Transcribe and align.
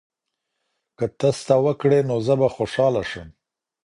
که 0.97 1.05
تسته 1.19 1.55
وکړې 1.65 1.99
نو 2.09 2.15
زه 2.27 2.33
به 2.39 2.47
خوشاله 2.55 3.03
شم. 3.11 3.29